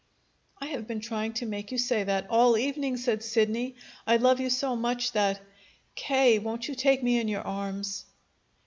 [0.57, 3.75] "I have been trying to make you say that all evening!" said Sidney.
[4.07, 5.39] "I love you so much that
[5.93, 8.05] K., won't you take me in your arms?"